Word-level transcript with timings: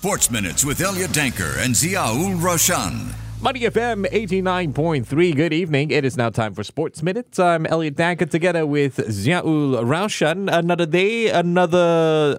Sports 0.00 0.30
Minutes 0.30 0.64
with 0.64 0.80
Elliot 0.80 1.10
Danker 1.10 1.62
and 1.62 1.74
Ziaul 1.74 2.34
Raushan. 2.40 3.12
Money 3.42 3.60
FM 3.60 4.06
89.3. 4.10 5.36
Good 5.36 5.52
evening. 5.52 5.90
It 5.90 6.06
is 6.06 6.16
now 6.16 6.30
time 6.30 6.54
for 6.54 6.64
Sports 6.64 7.02
Minutes. 7.02 7.38
I'm 7.38 7.66
Elliot 7.66 7.96
Danker 7.96 8.26
together 8.30 8.64
with 8.64 8.96
Ziaul 8.96 9.84
Raushan. 9.84 10.50
Another 10.50 10.86
day, 10.86 11.28
another 11.28 12.38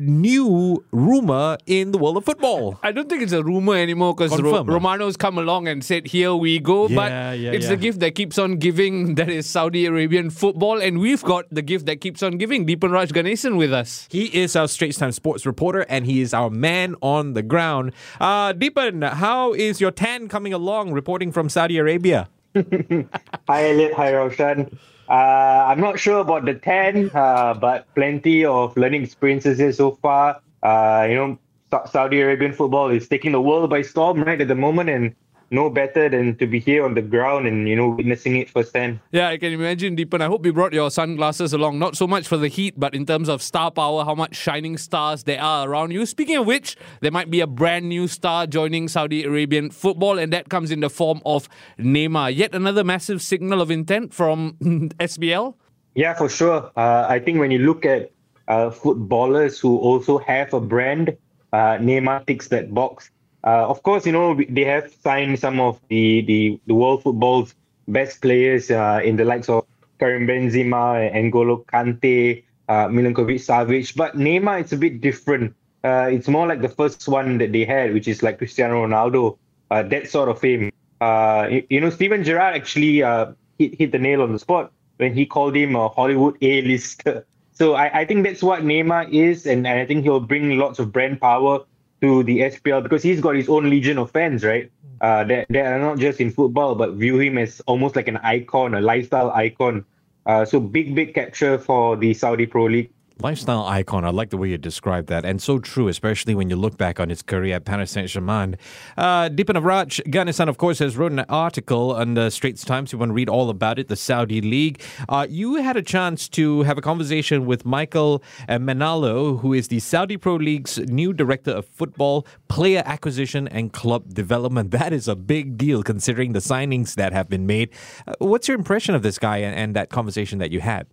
new 0.00 0.84
rumor 0.90 1.58
in 1.66 1.92
the 1.92 1.98
world 1.98 2.16
of 2.16 2.24
football. 2.24 2.78
I 2.82 2.92
don't 2.92 3.08
think 3.08 3.22
it's 3.22 3.32
a 3.32 3.42
rumor 3.42 3.74
anymore 3.76 4.14
because 4.14 4.40
Ro- 4.40 4.56
ah. 4.58 4.62
Romano's 4.64 5.16
come 5.16 5.38
along 5.38 5.68
and 5.68 5.84
said, 5.84 6.06
"Here 6.06 6.34
we 6.34 6.58
go." 6.58 6.88
but 6.88 7.10
Yeah, 7.10 7.32
yeah, 7.32 7.52
it's 7.52 7.64
yeah. 7.64 7.70
the 7.70 7.76
gift 7.76 8.00
that 8.00 8.14
keeps 8.14 8.38
on 8.38 8.56
giving. 8.56 9.14
That 9.16 9.28
is 9.28 9.46
Saudi 9.46 9.86
Arabian 9.86 10.30
football, 10.30 10.80
and 10.80 10.98
we've 11.00 11.22
got 11.22 11.46
the 11.50 11.62
gift 11.62 11.86
that 11.86 12.00
keeps 12.00 12.22
on 12.22 12.38
giving. 12.38 12.66
Deepanraj 12.66 13.08
Ganesan 13.12 13.56
with 13.58 13.72
us. 13.72 14.06
He 14.10 14.26
is 14.26 14.54
our 14.56 14.68
Straits 14.68 14.98
Times 14.98 15.16
sports 15.16 15.44
reporter 15.46 15.84
and 15.88 16.06
he 16.06 16.20
is 16.20 16.32
our 16.34 16.50
man 16.50 16.94
on 17.02 17.32
the 17.34 17.42
ground. 17.42 17.92
Uh, 18.20 18.52
Deepan, 18.52 19.12
how 19.14 19.52
is 19.52 19.80
your 19.80 19.90
tan 19.90 20.28
coming 20.28 20.52
along 20.52 20.92
reporting 20.92 21.32
from 21.32 21.48
Saudi 21.48 21.78
Arabia? 21.78 22.28
Hi, 22.54 23.70
Elliot. 23.70 23.92
Hi, 23.94 24.12
Raushan. 24.12 24.76
Uh, 25.08 25.64
I'm 25.68 25.80
not 25.80 25.98
sure 25.98 26.18
about 26.18 26.44
the 26.44 26.54
10, 26.54 27.10
uh, 27.14 27.54
but 27.54 27.86
plenty 27.94 28.44
of 28.44 28.76
learning 28.76 29.04
experiences 29.04 29.58
here 29.58 29.72
so 29.72 29.92
far. 29.92 30.40
Uh, 30.62 31.06
you 31.08 31.14
know, 31.14 31.38
Saudi 31.86 32.20
Arabian 32.20 32.52
football 32.52 32.90
is 32.90 33.08
taking 33.08 33.32
the 33.32 33.40
world 33.40 33.70
by 33.70 33.82
storm 33.82 34.22
right 34.22 34.40
at 34.40 34.48
the 34.48 34.54
moment, 34.54 34.90
and 34.90 35.14
no 35.50 35.70
better 35.70 36.08
than 36.08 36.36
to 36.36 36.46
be 36.46 36.60
here 36.60 36.84
on 36.84 36.94
the 36.94 37.02
ground 37.02 37.46
and, 37.46 37.68
you 37.68 37.74
know, 37.74 37.88
witnessing 37.88 38.36
it 38.36 38.50
firsthand. 38.50 39.00
Yeah, 39.12 39.28
I 39.28 39.38
can 39.38 39.52
imagine, 39.52 39.96
Deepan. 39.96 40.20
I 40.20 40.26
hope 40.26 40.44
you 40.44 40.52
brought 40.52 40.72
your 40.72 40.90
sunglasses 40.90 41.52
along. 41.52 41.78
Not 41.78 41.96
so 41.96 42.06
much 42.06 42.28
for 42.28 42.36
the 42.36 42.48
heat, 42.48 42.74
but 42.78 42.94
in 42.94 43.06
terms 43.06 43.28
of 43.28 43.42
star 43.42 43.70
power, 43.70 44.04
how 44.04 44.14
much 44.14 44.36
shining 44.36 44.76
stars 44.76 45.24
there 45.24 45.40
are 45.40 45.68
around 45.68 45.92
you. 45.92 46.04
Speaking 46.04 46.36
of 46.36 46.46
which, 46.46 46.76
there 47.00 47.10
might 47.10 47.30
be 47.30 47.40
a 47.40 47.46
brand 47.46 47.88
new 47.88 48.08
star 48.08 48.46
joining 48.46 48.88
Saudi 48.88 49.24
Arabian 49.24 49.70
football, 49.70 50.18
and 50.18 50.32
that 50.32 50.48
comes 50.48 50.70
in 50.70 50.80
the 50.80 50.90
form 50.90 51.22
of 51.24 51.48
Neymar. 51.78 52.34
Yet 52.34 52.54
another 52.54 52.84
massive 52.84 53.22
signal 53.22 53.62
of 53.62 53.70
intent 53.70 54.12
from 54.12 54.56
SPL. 55.00 55.54
Yeah, 55.94 56.14
for 56.14 56.28
sure. 56.28 56.70
Uh, 56.76 57.06
I 57.08 57.18
think 57.18 57.38
when 57.38 57.50
you 57.50 57.58
look 57.60 57.84
at 57.86 58.12
uh, 58.48 58.70
footballers 58.70 59.58
who 59.58 59.78
also 59.78 60.18
have 60.18 60.52
a 60.52 60.60
brand, 60.60 61.16
uh, 61.52 61.78
Neymar 61.78 62.26
ticks 62.26 62.48
that 62.48 62.72
box. 62.74 63.10
Uh, 63.44 63.68
of 63.68 63.82
course, 63.82 64.04
you 64.04 64.12
know 64.12 64.38
they 64.48 64.64
have 64.64 64.92
signed 65.02 65.38
some 65.38 65.60
of 65.60 65.80
the 65.88 66.22
the, 66.22 66.60
the 66.66 66.74
world 66.74 67.02
football's 67.02 67.54
best 67.86 68.20
players 68.20 68.70
uh, 68.70 69.00
in 69.02 69.16
the 69.16 69.24
likes 69.24 69.48
of 69.48 69.64
Karim 69.98 70.26
Benzema, 70.26 71.12
N'Golo 71.12 71.64
Kante, 71.66 72.44
uh, 72.68 72.88
Milinkovic 72.88 73.40
Savic. 73.40 73.96
But 73.96 74.16
Neymar, 74.16 74.60
it's 74.60 74.72
a 74.72 74.76
bit 74.76 75.00
different. 75.00 75.54
Uh, 75.84 76.08
it's 76.10 76.28
more 76.28 76.46
like 76.46 76.60
the 76.60 76.68
first 76.68 77.06
one 77.08 77.38
that 77.38 77.52
they 77.52 77.64
had, 77.64 77.92
which 77.94 78.08
is 78.08 78.22
like 78.22 78.38
Cristiano 78.38 78.86
Ronaldo, 78.86 79.38
uh, 79.70 79.82
that 79.84 80.08
sort 80.08 80.28
of 80.28 80.38
fame. 80.38 80.72
Uh, 81.00 81.48
you, 81.50 81.66
you 81.70 81.80
know, 81.80 81.90
Steven 81.90 82.24
Gerrard 82.24 82.54
actually 82.54 83.02
uh, 83.02 83.32
hit, 83.58 83.74
hit 83.78 83.92
the 83.92 83.98
nail 83.98 84.22
on 84.22 84.32
the 84.32 84.38
spot 84.38 84.72
when 84.96 85.14
he 85.14 85.24
called 85.24 85.56
him 85.56 85.76
a 85.76 85.88
Hollywood 85.88 86.36
A-lister. 86.42 87.24
So 87.58 87.74
I, 87.74 88.02
I 88.02 88.04
think 88.04 88.24
that's 88.24 88.40
what 88.40 88.62
Neymar 88.62 89.12
is, 89.12 89.44
and, 89.44 89.66
and 89.66 89.80
I 89.80 89.84
think 89.84 90.04
he'll 90.04 90.20
bring 90.20 90.58
lots 90.58 90.78
of 90.78 90.92
brand 90.92 91.20
power 91.20 91.64
to 92.00 92.22
the 92.22 92.40
SPL 92.40 92.82
because 92.82 93.02
he's 93.02 93.20
got 93.20 93.34
his 93.34 93.48
own 93.48 93.68
legion 93.68 93.98
of 93.98 94.10
fans, 94.10 94.44
right? 94.44 94.70
Uh, 95.00 95.24
that, 95.24 95.46
that 95.50 95.66
are 95.66 95.78
not 95.78 95.98
just 95.98 96.20
in 96.20 96.30
football, 96.30 96.74
but 96.74 96.94
view 96.94 97.18
him 97.18 97.38
as 97.38 97.60
almost 97.66 97.96
like 97.96 98.08
an 98.08 98.16
icon, 98.18 98.74
a 98.74 98.80
lifestyle 98.80 99.30
icon. 99.30 99.84
Uh, 100.26 100.44
so 100.44 100.60
big, 100.60 100.94
big 100.94 101.14
capture 101.14 101.58
for 101.58 101.96
the 101.96 102.12
Saudi 102.14 102.46
Pro 102.46 102.66
League. 102.66 102.90
Lifestyle 103.20 103.64
icon. 103.66 104.04
I 104.04 104.10
like 104.10 104.30
the 104.30 104.36
way 104.36 104.48
you 104.48 104.58
describe 104.58 105.06
that. 105.06 105.24
And 105.24 105.42
so 105.42 105.58
true, 105.58 105.88
especially 105.88 106.36
when 106.36 106.50
you 106.50 106.56
look 106.56 106.78
back 106.78 107.00
on 107.00 107.08
his 107.08 107.20
career 107.20 107.56
at 107.56 107.64
Paris 107.64 107.90
Saint 107.90 108.08
Germain. 108.08 108.56
Uh, 108.96 109.28
Deepanraj 109.28 110.00
Ganesan, 110.06 110.48
of 110.48 110.56
course, 110.56 110.78
has 110.78 110.96
written 110.96 111.18
an 111.18 111.26
article 111.28 111.92
on 111.92 112.14
the 112.14 112.30
Straits 112.30 112.64
Times. 112.64 112.92
You 112.92 112.98
want 112.98 113.10
to 113.10 113.14
read 113.14 113.28
all 113.28 113.50
about 113.50 113.80
it, 113.80 113.88
the 113.88 113.96
Saudi 113.96 114.40
League. 114.40 114.80
Uh, 115.08 115.26
you 115.28 115.56
had 115.56 115.76
a 115.76 115.82
chance 115.82 116.28
to 116.28 116.62
have 116.62 116.78
a 116.78 116.80
conversation 116.80 117.44
with 117.44 117.64
Michael 117.64 118.22
uh, 118.48 118.58
Emenalo, 118.58 119.40
who 119.40 119.52
is 119.52 119.66
the 119.66 119.80
Saudi 119.80 120.16
Pro 120.16 120.36
League's 120.36 120.78
new 120.78 121.12
director 121.12 121.50
of 121.50 121.66
football, 121.66 122.24
player 122.46 122.84
acquisition, 122.86 123.48
and 123.48 123.72
club 123.72 124.14
development. 124.14 124.70
That 124.78 124.92
is 124.92 125.08
a 125.08 125.16
big 125.16 125.58
deal 125.58 125.82
considering 125.82 126.34
the 126.34 126.38
signings 126.38 126.94
that 126.94 127.12
have 127.12 127.28
been 127.28 127.46
made. 127.46 127.70
Uh, 128.06 128.14
what's 128.20 128.46
your 128.46 128.56
impression 128.56 128.94
of 128.94 129.02
this 129.02 129.18
guy 129.18 129.38
and, 129.38 129.56
and 129.56 129.74
that 129.74 129.90
conversation 129.90 130.38
that 130.38 130.52
you 130.52 130.60
had? 130.60 130.86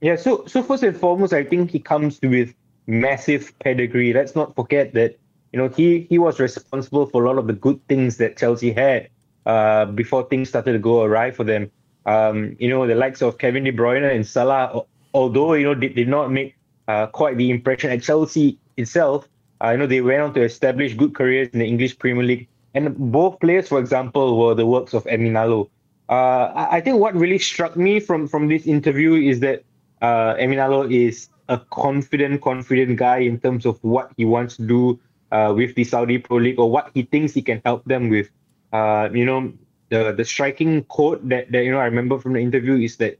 Yeah, 0.00 0.16
so 0.16 0.44
so 0.46 0.62
first 0.62 0.82
and 0.82 0.96
foremost, 0.96 1.32
I 1.32 1.44
think 1.44 1.70
he 1.70 1.80
comes 1.80 2.20
with 2.22 2.54
massive 2.86 3.52
pedigree. 3.58 4.12
Let's 4.12 4.34
not 4.36 4.54
forget 4.54 4.94
that 4.94 5.18
you 5.52 5.58
know 5.58 5.68
he 5.68 6.06
he 6.08 6.18
was 6.18 6.38
responsible 6.38 7.06
for 7.06 7.24
a 7.24 7.26
lot 7.26 7.38
of 7.38 7.46
the 7.46 7.52
good 7.52 7.80
things 7.88 8.16
that 8.18 8.36
Chelsea 8.36 8.72
had 8.72 9.08
uh, 9.46 9.86
before 9.86 10.24
things 10.28 10.50
started 10.50 10.72
to 10.72 10.78
go 10.78 11.02
awry 11.02 11.32
for 11.32 11.44
them. 11.44 11.70
Um, 12.06 12.56
you 12.60 12.68
know 12.68 12.86
the 12.86 12.94
likes 12.94 13.22
of 13.22 13.38
Kevin 13.38 13.64
De 13.64 13.72
Bruyne 13.72 14.08
and 14.08 14.26
Salah, 14.26 14.82
although 15.14 15.54
you 15.54 15.64
know 15.64 15.74
did, 15.74 15.96
did 15.96 16.08
not 16.08 16.30
make 16.30 16.54
uh, 16.86 17.08
quite 17.08 17.36
the 17.36 17.50
impression 17.50 17.90
at 17.90 18.02
Chelsea 18.02 18.58
itself. 18.76 19.28
Uh, 19.62 19.70
you 19.70 19.78
know 19.78 19.86
they 19.86 20.00
went 20.00 20.22
on 20.22 20.32
to 20.34 20.42
establish 20.42 20.94
good 20.94 21.14
careers 21.14 21.48
in 21.48 21.58
the 21.58 21.66
English 21.66 21.98
Premier 21.98 22.22
League, 22.22 22.48
and 22.74 22.96
both 22.96 23.40
players, 23.40 23.66
for 23.66 23.80
example, 23.80 24.38
were 24.38 24.54
the 24.54 24.66
works 24.66 24.94
of 24.94 25.02
Emenalo. 25.06 25.68
Uh, 26.08 26.52
I 26.54 26.76
I 26.76 26.80
think 26.80 27.00
what 27.00 27.16
really 27.16 27.40
struck 27.40 27.76
me 27.76 27.98
from 27.98 28.28
from 28.28 28.46
this 28.46 28.64
interview 28.64 29.14
is 29.14 29.40
that 29.40 29.64
uh, 30.02 30.34
Emenalo 30.34 30.90
is 30.92 31.28
a 31.48 31.58
confident, 31.58 32.42
confident 32.42 32.96
guy 32.96 33.18
in 33.18 33.40
terms 33.40 33.66
of 33.66 33.78
what 33.82 34.12
he 34.16 34.24
wants 34.24 34.56
to 34.56 34.66
do 34.66 35.00
uh, 35.32 35.52
with 35.56 35.74
the 35.74 35.84
Saudi 35.84 36.18
Pro 36.18 36.38
League 36.38 36.58
or 36.58 36.70
what 36.70 36.90
he 36.94 37.02
thinks 37.02 37.34
he 37.34 37.42
can 37.42 37.60
help 37.64 37.84
them 37.84 38.08
with. 38.08 38.28
Uh, 38.72 39.08
you 39.12 39.24
know, 39.24 39.52
the 39.90 40.12
the 40.12 40.24
striking 40.24 40.84
quote 40.84 41.26
that, 41.28 41.50
that 41.52 41.64
you 41.64 41.72
know 41.72 41.78
I 41.78 41.86
remember 41.86 42.18
from 42.18 42.34
the 42.34 42.40
interview 42.40 42.76
is 42.76 42.96
that 42.98 43.18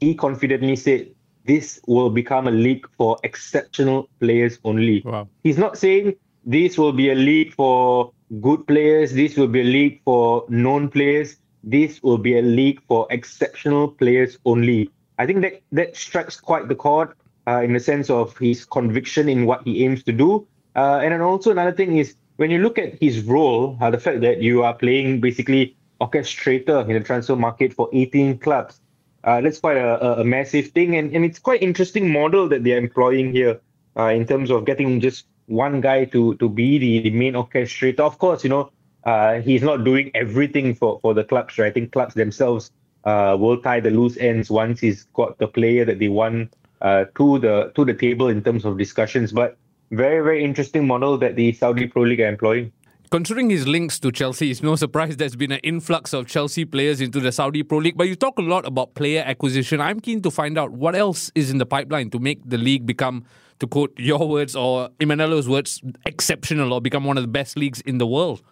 he 0.00 0.14
confidently 0.14 0.76
said, 0.76 1.08
"This 1.46 1.80
will 1.86 2.10
become 2.10 2.46
a 2.48 2.50
league 2.50 2.86
for 2.98 3.18
exceptional 3.24 4.08
players 4.20 4.58
only." 4.64 5.02
Wow. 5.04 5.28
He's 5.42 5.58
not 5.58 5.78
saying 5.78 6.16
this 6.44 6.76
will 6.76 6.92
be 6.92 7.10
a 7.10 7.14
league 7.14 7.54
for 7.54 8.12
good 8.40 8.66
players. 8.66 9.12
This 9.12 9.36
will 9.36 9.48
be 9.48 9.62
a 9.62 9.64
league 9.64 10.00
for 10.04 10.44
known 10.48 10.88
players. 10.88 11.36
This 11.64 12.02
will 12.02 12.18
be 12.18 12.38
a 12.38 12.42
league 12.42 12.80
for 12.88 13.06
exceptional 13.10 13.88
players 13.88 14.38
only. 14.44 14.90
I 15.20 15.26
think 15.26 15.42
that 15.42 15.60
that 15.72 15.96
strikes 15.96 16.40
quite 16.40 16.68
the 16.68 16.74
chord 16.74 17.08
uh, 17.46 17.60
in 17.62 17.74
the 17.74 17.80
sense 17.80 18.08
of 18.08 18.36
his 18.38 18.64
conviction 18.64 19.28
in 19.28 19.44
what 19.44 19.62
he 19.66 19.84
aims 19.84 20.02
to 20.04 20.12
do. 20.12 20.46
Uh, 20.74 21.00
and 21.02 21.12
then 21.12 21.20
also 21.20 21.50
another 21.50 21.72
thing 21.72 21.98
is 21.98 22.16
when 22.36 22.50
you 22.50 22.58
look 22.58 22.78
at 22.78 22.94
his 23.02 23.20
role, 23.24 23.76
uh, 23.82 23.90
the 23.90 23.98
fact 23.98 24.22
that 24.22 24.40
you 24.40 24.62
are 24.62 24.72
playing 24.72 25.20
basically 25.20 25.76
orchestrator 26.00 26.88
in 26.88 26.94
the 26.94 27.00
transfer 27.00 27.36
market 27.36 27.74
for 27.74 27.90
18 27.92 28.38
clubs, 28.38 28.80
uh, 29.24 29.42
that's 29.42 29.60
quite 29.60 29.76
a, 29.76 30.20
a- 30.20 30.24
massive 30.24 30.68
thing. 30.68 30.96
And, 30.96 31.14
and 31.14 31.22
it's 31.22 31.38
quite 31.38 31.62
interesting 31.62 32.10
model 32.10 32.48
that 32.48 32.64
they're 32.64 32.78
employing 32.78 33.34
here 33.34 33.60
uh, 33.98 34.06
in 34.06 34.26
terms 34.26 34.50
of 34.50 34.64
getting 34.64 35.00
just 35.00 35.26
one 35.48 35.82
guy 35.82 36.06
to 36.06 36.34
to 36.36 36.48
be 36.48 36.78
the, 36.78 37.00
the 37.00 37.10
main 37.10 37.34
orchestrator. 37.34 38.00
Of 38.00 38.16
course, 38.16 38.42
you 38.42 38.48
know, 38.48 38.72
uh, 39.04 39.40
he's 39.42 39.62
not 39.62 39.84
doing 39.84 40.10
everything 40.14 40.74
for, 40.74 40.98
for 41.02 41.12
the 41.12 41.24
clubs, 41.24 41.58
right? 41.58 41.66
I 41.66 41.70
think 41.70 41.92
clubs 41.92 42.14
themselves 42.14 42.70
uh, 43.04 43.36
will 43.38 43.60
tie 43.60 43.80
the 43.80 43.90
loose 43.90 44.16
ends 44.18 44.50
once 44.50 44.80
he's 44.80 45.04
got 45.14 45.38
the 45.38 45.48
player 45.48 45.84
that 45.84 45.98
they 45.98 46.08
want 46.08 46.54
uh, 46.80 47.04
to 47.16 47.38
the 47.38 47.72
to 47.74 47.84
the 47.84 47.94
table 47.94 48.28
in 48.28 48.42
terms 48.42 48.64
of 48.64 48.78
discussions. 48.78 49.32
But 49.32 49.56
very 49.90 50.22
very 50.22 50.44
interesting 50.44 50.86
model 50.86 51.18
that 51.18 51.36
the 51.36 51.52
Saudi 51.52 51.86
Pro 51.86 52.02
League 52.02 52.20
are 52.20 52.28
employing. 52.28 52.72
Considering 53.10 53.50
his 53.50 53.66
links 53.66 53.98
to 53.98 54.12
Chelsea, 54.12 54.52
it's 54.52 54.62
no 54.62 54.76
surprise 54.76 55.16
there's 55.16 55.34
been 55.34 55.50
an 55.50 55.58
influx 55.64 56.12
of 56.12 56.28
Chelsea 56.28 56.64
players 56.64 57.00
into 57.00 57.18
the 57.18 57.32
Saudi 57.32 57.64
Pro 57.64 57.78
League. 57.78 57.96
But 57.96 58.06
you 58.06 58.14
talk 58.14 58.38
a 58.38 58.42
lot 58.42 58.64
about 58.64 58.94
player 58.94 59.24
acquisition. 59.26 59.80
I'm 59.80 59.98
keen 59.98 60.22
to 60.22 60.30
find 60.30 60.56
out 60.56 60.70
what 60.70 60.94
else 60.94 61.32
is 61.34 61.50
in 61.50 61.58
the 61.58 61.66
pipeline 61.66 62.10
to 62.10 62.20
make 62.20 62.38
the 62.48 62.56
league 62.56 62.86
become, 62.86 63.24
to 63.58 63.66
quote 63.66 63.92
your 63.98 64.28
words 64.28 64.54
or 64.54 64.90
Emenalo's 65.00 65.48
words, 65.48 65.82
exceptional 66.06 66.72
or 66.72 66.80
become 66.80 67.02
one 67.04 67.18
of 67.18 67.24
the 67.24 67.28
best 67.28 67.56
leagues 67.56 67.80
in 67.80 67.98
the 67.98 68.06
world. 68.06 68.42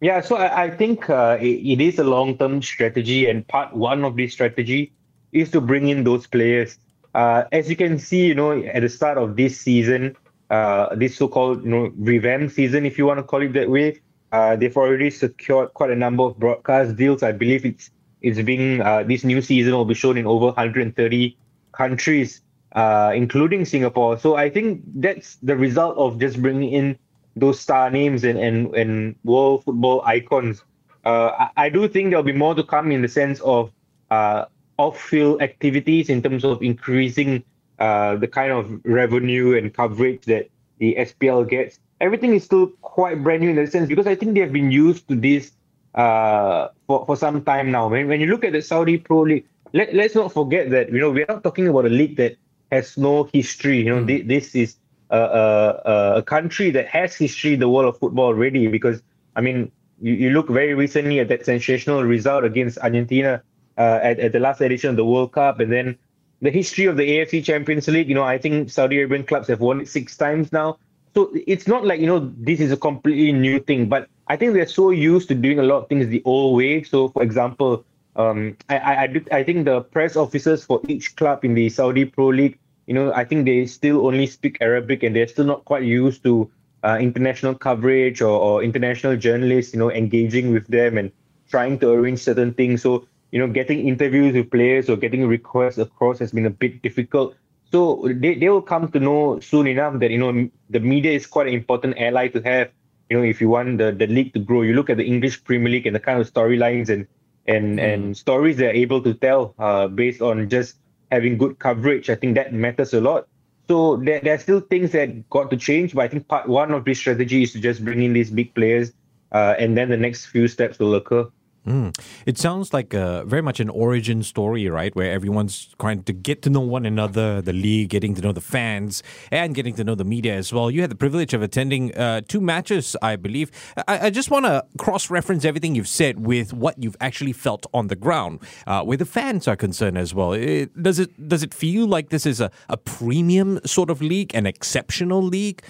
Yeah, 0.00 0.20
so 0.20 0.36
I, 0.36 0.64
I 0.64 0.70
think 0.70 1.10
uh, 1.10 1.38
it, 1.40 1.46
it 1.46 1.80
is 1.80 1.98
a 1.98 2.04
long 2.04 2.38
term 2.38 2.62
strategy, 2.62 3.28
and 3.28 3.46
part 3.46 3.74
one 3.74 4.04
of 4.04 4.16
this 4.16 4.32
strategy 4.32 4.92
is 5.32 5.50
to 5.50 5.60
bring 5.60 5.88
in 5.88 6.04
those 6.04 6.26
players. 6.26 6.78
Uh, 7.14 7.44
as 7.50 7.68
you 7.68 7.76
can 7.76 7.98
see, 7.98 8.26
you 8.26 8.34
know, 8.34 8.52
at 8.52 8.82
the 8.82 8.88
start 8.88 9.18
of 9.18 9.36
this 9.36 9.60
season, 9.60 10.16
uh, 10.50 10.94
this 10.94 11.16
so-called 11.16 11.64
you 11.64 11.70
know 11.70 11.92
revamp 11.98 12.52
season, 12.52 12.86
if 12.86 12.96
you 12.96 13.06
want 13.06 13.18
to 13.18 13.24
call 13.24 13.42
it 13.42 13.52
that 13.54 13.70
way, 13.70 14.00
uh, 14.30 14.54
they've 14.54 14.76
already 14.76 15.10
secured 15.10 15.74
quite 15.74 15.90
a 15.90 15.96
number 15.96 16.22
of 16.22 16.38
broadcast 16.38 16.96
deals. 16.96 17.22
I 17.24 17.32
believe 17.32 17.64
it's 17.64 17.90
it's 18.22 18.40
being 18.42 18.80
uh, 18.80 19.02
this 19.02 19.24
new 19.24 19.42
season 19.42 19.74
will 19.74 19.84
be 19.84 19.94
shown 19.94 20.16
in 20.16 20.26
over 20.26 20.46
130 20.46 21.36
countries, 21.72 22.40
uh, 22.72 23.12
including 23.14 23.64
Singapore. 23.64 24.18
So 24.18 24.36
I 24.36 24.48
think 24.48 24.82
that's 24.94 25.36
the 25.42 25.56
result 25.56 25.96
of 25.98 26.20
just 26.20 26.40
bringing 26.40 26.70
in 26.70 26.98
those 27.36 27.60
star 27.60 27.90
names 27.90 28.24
and 28.24 28.38
and, 28.38 28.74
and 28.74 29.16
world 29.24 29.64
football 29.64 30.02
icons. 30.04 30.62
Uh, 31.04 31.48
I, 31.56 31.66
I 31.66 31.68
do 31.68 31.88
think 31.88 32.10
there'll 32.10 32.22
be 32.22 32.32
more 32.32 32.54
to 32.54 32.64
come 32.64 32.90
in 32.92 33.02
the 33.02 33.08
sense 33.08 33.40
of 33.40 33.72
uh, 34.10 34.46
off-field 34.78 35.42
activities 35.42 36.08
in 36.08 36.22
terms 36.22 36.44
of 36.44 36.62
increasing 36.62 37.44
uh, 37.78 38.16
the 38.16 38.28
kind 38.28 38.52
of 38.52 38.80
revenue 38.84 39.56
and 39.56 39.72
coverage 39.72 40.24
that 40.26 40.48
the 40.78 40.96
SPL 40.98 41.48
gets. 41.48 41.78
everything 42.00 42.34
is 42.34 42.44
still 42.44 42.68
quite 42.82 43.22
brand 43.22 43.42
new 43.42 43.50
in 43.50 43.56
that 43.56 43.72
sense 43.72 43.88
because 43.88 44.06
I 44.06 44.14
think 44.14 44.34
they 44.34 44.40
have 44.40 44.52
been 44.52 44.70
used 44.70 45.08
to 45.08 45.16
this 45.16 45.52
uh, 45.94 46.68
for, 46.86 47.04
for 47.06 47.16
some 47.16 47.44
time 47.44 47.70
now. 47.70 47.88
When, 47.88 48.08
when 48.08 48.20
you 48.20 48.26
look 48.26 48.44
at 48.44 48.52
the 48.52 48.62
Saudi 48.62 48.98
Pro 48.98 49.22
League, 49.22 49.46
let, 49.72 49.94
let's 49.94 50.14
not 50.14 50.32
forget 50.32 50.70
that, 50.70 50.92
you 50.92 50.98
know, 50.98 51.10
we're 51.10 51.26
not 51.28 51.42
talking 51.42 51.68
about 51.68 51.86
a 51.86 51.88
league 51.88 52.16
that 52.16 52.36
has 52.70 52.96
no 52.96 53.28
history. 53.32 53.78
You 53.78 53.90
know, 53.96 54.02
mm. 54.02 54.06
this, 54.06 54.26
this 54.26 54.54
is 54.54 54.76
a, 55.16 56.12
a, 56.16 56.22
country 56.22 56.70
that 56.70 56.86
has 56.86 57.14
history 57.14 57.54
in 57.54 57.60
the 57.60 57.68
world 57.68 57.94
of 57.94 57.98
football 57.98 58.26
already 58.26 58.66
because, 58.66 59.02
I 59.36 59.40
mean, 59.40 59.72
you, 60.00 60.12
you 60.14 60.30
look 60.30 60.48
very 60.48 60.74
recently 60.74 61.20
at 61.20 61.28
that 61.28 61.44
sensational 61.44 62.04
result 62.04 62.44
against 62.44 62.78
Argentina 62.78 63.42
uh, 63.78 64.00
at, 64.02 64.18
at 64.20 64.32
the 64.32 64.40
last 64.40 64.60
edition 64.60 64.90
of 64.90 64.96
the 64.96 65.04
World 65.04 65.32
Cup 65.32 65.60
and 65.60 65.72
then 65.72 65.98
the 66.40 66.50
history 66.50 66.84
of 66.84 66.96
the 66.96 67.02
AFC 67.02 67.44
Champions 67.44 67.88
League, 67.88 68.08
you 68.08 68.14
know, 68.14 68.22
I 68.22 68.38
think 68.38 68.70
Saudi 68.70 68.98
Arabian 68.98 69.24
clubs 69.24 69.48
have 69.48 69.60
won 69.60 69.80
it 69.80 69.88
six 69.88 70.16
times 70.16 70.52
now. 70.52 70.78
So 71.14 71.32
it's 71.46 71.66
not 71.66 71.84
like, 71.84 72.00
you 72.00 72.06
know, 72.06 72.32
this 72.36 72.60
is 72.60 72.70
a 72.70 72.76
completely 72.76 73.32
new 73.32 73.58
thing, 73.60 73.88
but 73.88 74.08
I 74.28 74.36
think 74.36 74.54
they're 74.54 74.66
so 74.66 74.90
used 74.90 75.28
to 75.28 75.34
doing 75.34 75.58
a 75.58 75.62
lot 75.62 75.82
of 75.82 75.88
things 75.88 76.06
the 76.08 76.22
old 76.24 76.56
way. 76.56 76.82
So, 76.82 77.08
for 77.08 77.22
example, 77.22 77.84
um, 78.14 78.56
I, 78.68 78.78
I, 78.78 79.02
I, 79.02 79.22
I 79.32 79.44
think 79.44 79.64
the 79.64 79.80
press 79.80 80.16
officers 80.16 80.64
for 80.64 80.80
each 80.86 81.16
club 81.16 81.44
in 81.44 81.54
the 81.54 81.68
Saudi 81.70 82.04
Pro 82.04 82.28
League, 82.28 82.58
you 82.88 82.94
know, 82.94 83.12
I 83.12 83.24
think 83.24 83.44
they 83.44 83.66
still 83.66 84.06
only 84.08 84.26
speak 84.26 84.58
Arabic 84.60 85.04
and 85.04 85.14
they're 85.14 85.28
still 85.28 85.44
not 85.44 85.64
quite 85.64 85.84
used 85.84 86.24
to 86.24 86.50
uh, 86.82 86.98
international 87.00 87.54
coverage 87.54 88.22
or, 88.22 88.34
or 88.34 88.64
international 88.64 89.16
journalists, 89.16 89.74
you 89.74 89.78
know, 89.78 89.92
engaging 89.92 90.52
with 90.52 90.66
them 90.66 90.98
and 90.98 91.12
trying 91.50 91.78
to 91.80 91.90
arrange 91.90 92.20
certain 92.20 92.54
things. 92.54 92.82
So 92.82 93.06
you 93.30 93.38
know, 93.38 93.48
getting 93.48 93.86
interviews 93.86 94.34
with 94.34 94.50
players 94.50 94.88
or 94.88 94.96
getting 94.96 95.26
requests 95.26 95.78
across 95.78 96.18
has 96.18 96.32
been 96.32 96.46
a 96.46 96.50
bit 96.50 96.82
difficult. 96.82 97.36
So 97.70 98.08
they, 98.10 98.34
they 98.34 98.48
will 98.48 98.62
come 98.62 98.90
to 98.92 99.00
know 99.00 99.40
soon 99.40 99.66
enough 99.66 99.98
that, 100.00 100.10
you 100.10 100.18
know, 100.18 100.48
the 100.70 100.80
media 100.80 101.12
is 101.12 101.26
quite 101.26 101.46
an 101.46 101.52
important 101.52 101.98
ally 101.98 102.28
to 102.28 102.40
have, 102.40 102.70
you 103.10 103.18
know, 103.18 103.22
if 103.22 103.40
you 103.40 103.50
want 103.50 103.78
the, 103.78 103.92
the 103.92 104.06
league 104.06 104.32
to 104.32 104.38
grow. 104.38 104.62
You 104.62 104.74
look 104.74 104.88
at 104.88 104.96
the 104.96 105.04
English 105.04 105.44
Premier 105.44 105.70
League 105.70 105.86
and 105.86 105.94
the 105.94 106.00
kind 106.00 106.20
of 106.20 106.32
storylines 106.32 106.88
and 106.88 107.06
and, 107.46 107.78
mm. 107.78 107.94
and 107.94 108.16
stories 108.16 108.58
they're 108.58 108.74
able 108.74 109.02
to 109.02 109.14
tell 109.14 109.54
uh, 109.58 109.88
based 109.88 110.20
on 110.20 110.50
just 110.50 110.76
having 111.10 111.38
good 111.38 111.58
coverage. 111.58 112.10
I 112.10 112.14
think 112.14 112.34
that 112.34 112.52
matters 112.52 112.94
a 112.94 113.00
lot. 113.00 113.28
So 113.68 113.96
there, 113.96 114.20
there 114.20 114.34
are 114.34 114.38
still 114.38 114.60
things 114.60 114.92
that 114.92 115.28
got 115.28 115.50
to 115.50 115.56
change, 115.56 115.94
but 115.94 116.02
I 116.02 116.08
think 116.08 116.26
part 116.28 116.48
one 116.48 116.72
of 116.72 116.84
this 116.84 116.98
strategy 116.98 117.42
is 117.42 117.52
to 117.52 117.60
just 117.60 117.84
bring 117.84 118.02
in 118.02 118.14
these 118.14 118.30
big 118.30 118.54
players, 118.54 118.92
uh, 119.32 119.54
and 119.58 119.76
then 119.76 119.90
the 119.90 119.96
next 119.96 120.26
few 120.26 120.48
steps 120.48 120.78
will 120.78 120.94
occur. 120.94 121.28
Mm. 121.68 121.94
It 122.24 122.38
sounds 122.38 122.72
like 122.72 122.94
a, 122.94 123.24
very 123.26 123.42
much 123.42 123.60
an 123.60 123.68
origin 123.68 124.22
story, 124.22 124.68
right? 124.70 124.94
Where 124.96 125.12
everyone's 125.12 125.74
trying 125.78 126.02
to 126.04 126.14
get 126.14 126.40
to 126.42 126.50
know 126.50 126.60
one 126.60 126.86
another, 126.86 127.42
the 127.42 127.52
league, 127.52 127.90
getting 127.90 128.14
to 128.14 128.22
know 128.22 128.32
the 128.32 128.40
fans, 128.40 129.02
and 129.30 129.54
getting 129.54 129.74
to 129.74 129.84
know 129.84 129.94
the 129.94 130.04
media 130.04 130.34
as 130.34 130.50
well. 130.50 130.70
You 130.70 130.80
had 130.80 130.90
the 130.90 130.96
privilege 130.96 131.34
of 131.34 131.42
attending 131.42 131.94
uh, 131.94 132.22
two 132.26 132.40
matches, 132.40 132.96
I 133.02 133.16
believe. 133.16 133.50
I, 133.86 134.06
I 134.06 134.10
just 134.10 134.30
want 134.30 134.46
to 134.46 134.64
cross 134.78 135.10
reference 135.10 135.44
everything 135.44 135.74
you've 135.74 135.88
said 135.88 136.24
with 136.24 136.54
what 136.54 136.82
you've 136.82 136.96
actually 137.02 137.34
felt 137.34 137.66
on 137.74 137.88
the 137.88 137.96
ground, 137.96 138.40
uh, 138.66 138.82
where 138.82 138.96
the 138.96 139.04
fans 139.04 139.46
are 139.46 139.56
concerned 139.56 139.98
as 139.98 140.14
well. 140.14 140.32
It, 140.32 140.82
does 140.82 140.98
it 140.98 141.28
does 141.28 141.42
it 141.42 141.52
feel 141.52 141.86
like 141.86 142.08
this 142.08 142.24
is 142.24 142.40
a, 142.40 142.50
a 142.70 142.78
premium 142.78 143.60
sort 143.66 143.90
of 143.90 144.00
league, 144.00 144.34
an 144.34 144.46
exceptional 144.46 145.20
league? 145.22 145.62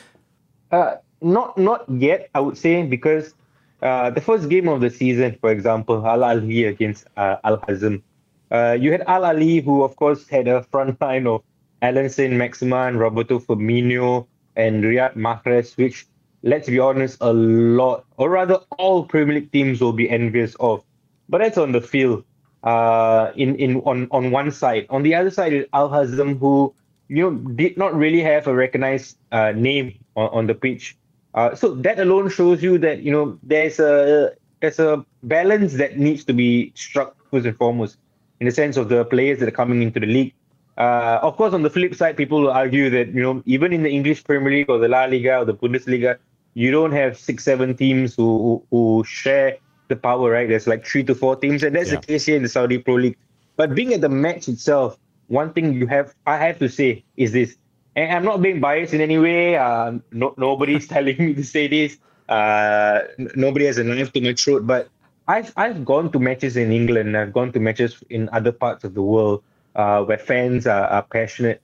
Uh, 0.70 0.96
not 1.20 1.58
not 1.58 1.84
yet, 1.90 2.30
I 2.36 2.40
would 2.40 2.56
say, 2.56 2.84
because 2.84 3.34
uh, 3.82 4.10
the 4.10 4.20
first 4.20 4.48
game 4.48 4.68
of 4.68 4.80
the 4.80 4.90
season, 4.90 5.36
for 5.40 5.50
example, 5.50 6.06
Al 6.06 6.20
Ahly 6.20 6.68
against 6.68 7.06
uh, 7.16 7.36
Al 7.44 7.58
Hazem. 7.58 8.02
Uh, 8.50 8.76
you 8.78 8.92
had 8.92 9.02
Al 9.02 9.22
Ahly, 9.22 9.62
who 9.64 9.82
of 9.82 9.94
course 9.96 10.26
had 10.28 10.48
a 10.48 10.62
front 10.64 11.00
line 11.00 11.26
of 11.26 11.42
Allan 11.82 12.08
Saint-Maximin, 12.08 12.96
Roberto 12.96 13.38
Firmino, 13.38 14.26
and 14.56 14.82
Riyad 14.82 15.14
Mahrez, 15.14 15.76
which, 15.76 16.06
let's 16.42 16.68
be 16.68 16.78
honest, 16.78 17.18
a 17.20 17.32
lot, 17.32 18.04
or 18.16 18.30
rather, 18.30 18.58
all 18.78 19.04
Premier 19.04 19.36
League 19.36 19.52
teams 19.52 19.80
will 19.80 19.92
be 19.92 20.10
envious 20.10 20.56
of. 20.58 20.82
But 21.28 21.38
that's 21.38 21.58
on 21.58 21.72
the 21.72 21.80
field. 21.80 22.24
Uh, 22.64 23.30
in 23.36 23.54
in 23.54 23.76
on 23.82 24.08
on 24.10 24.32
one 24.32 24.50
side, 24.50 24.86
on 24.90 25.04
the 25.04 25.14
other 25.14 25.30
side 25.30 25.52
is 25.52 25.66
Al 25.72 25.88
Hazem, 25.88 26.40
who 26.40 26.74
you 27.06 27.22
know 27.22 27.36
did 27.54 27.78
not 27.78 27.94
really 27.94 28.20
have 28.20 28.48
a 28.48 28.54
recognized 28.54 29.16
uh, 29.30 29.52
name 29.52 29.94
on, 30.16 30.28
on 30.30 30.46
the 30.48 30.54
pitch. 30.54 30.96
Uh, 31.34 31.54
so 31.54 31.74
that 31.74 31.98
alone 31.98 32.28
shows 32.28 32.62
you 32.62 32.78
that 32.78 33.02
you 33.02 33.12
know 33.12 33.38
there's 33.42 33.78
a 33.78 34.32
there's 34.60 34.78
a 34.78 35.04
balance 35.22 35.74
that 35.74 35.98
needs 35.98 36.24
to 36.24 36.32
be 36.32 36.72
struck 36.74 37.16
first 37.30 37.46
and 37.46 37.56
foremost 37.56 37.98
in 38.40 38.46
the 38.46 38.52
sense 38.52 38.76
of 38.76 38.88
the 38.88 39.04
players 39.04 39.38
that 39.38 39.48
are 39.48 39.58
coming 39.62 39.82
into 39.82 40.00
the 40.00 40.06
league. 40.06 40.34
Uh, 40.76 41.18
of 41.22 41.36
course, 41.36 41.52
on 41.52 41.62
the 41.62 41.70
flip 41.70 41.94
side, 41.94 42.16
people 42.16 42.40
will 42.40 42.50
argue 42.50 42.88
that 42.88 43.08
you 43.08 43.22
know 43.22 43.42
even 43.46 43.72
in 43.72 43.82
the 43.82 43.90
English 43.90 44.24
Premier 44.24 44.50
League 44.50 44.70
or 44.70 44.78
the 44.78 44.88
La 44.88 45.04
Liga 45.04 45.38
or 45.38 45.44
the 45.44 45.54
Bundesliga, 45.54 46.18
you 46.54 46.70
don't 46.70 46.92
have 46.92 47.18
six, 47.18 47.44
seven 47.44 47.76
teams 47.76 48.14
who 48.14 48.38
who, 48.38 48.66
who 48.70 49.04
share 49.04 49.58
the 49.88 49.96
power, 49.96 50.30
right? 50.30 50.48
There's 50.48 50.66
like 50.66 50.86
three 50.86 51.02
to 51.04 51.14
four 51.14 51.36
teams, 51.36 51.62
and 51.62 51.74
that's 51.74 51.90
yeah. 51.90 52.00
the 52.00 52.06
case 52.06 52.26
here 52.26 52.36
in 52.36 52.42
the 52.42 52.48
Saudi 52.48 52.78
Pro 52.78 52.94
League. 52.94 53.18
But 53.56 53.74
being 53.74 53.92
at 53.92 54.00
the 54.00 54.08
match 54.08 54.48
itself, 54.48 54.96
one 55.26 55.52
thing 55.52 55.74
you 55.74 55.86
have 55.88 56.14
I 56.26 56.36
have 56.36 56.58
to 56.60 56.68
say 56.68 57.04
is 57.16 57.32
this: 57.32 57.56
and 57.98 58.12
I'm 58.14 58.24
not 58.24 58.40
being 58.40 58.60
biased 58.60 58.94
in 58.94 59.00
any 59.00 59.18
way. 59.18 59.56
Uh, 59.56 59.98
no, 60.12 60.34
nobody's 60.36 60.86
telling 60.94 61.18
me 61.18 61.34
to 61.34 61.44
say 61.44 61.66
this. 61.66 61.98
Uh, 62.28 63.00
nobody 63.34 63.66
has 63.66 63.78
a 63.78 63.84
knife 63.84 64.12
to 64.12 64.20
my 64.20 64.34
throat. 64.34 64.66
But 64.66 64.88
I've 65.26 65.52
I've 65.56 65.84
gone 65.84 66.12
to 66.12 66.18
matches 66.18 66.56
in 66.56 66.70
England. 66.70 67.16
I've 67.16 67.32
gone 67.32 67.52
to 67.52 67.60
matches 67.60 68.02
in 68.08 68.28
other 68.32 68.52
parts 68.52 68.84
of 68.84 68.94
the 68.94 69.02
world 69.02 69.42
uh, 69.74 70.04
where 70.04 70.18
fans 70.18 70.66
are, 70.66 70.86
are 70.86 71.02
passionate. 71.02 71.60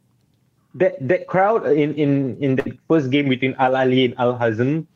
That 0.74 0.96
that 1.06 1.28
crowd 1.28 1.66
in, 1.66 1.94
in, 1.94 2.36
in 2.42 2.56
the 2.56 2.76
first 2.88 3.10
game 3.10 3.28
between 3.28 3.54
Al 3.58 3.72
Ahly 3.72 4.04
and 4.06 4.18
Al 4.18 4.36
Hazem, 4.36 4.86